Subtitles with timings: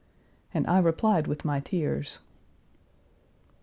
[0.51, 2.21] And I replied with my tears.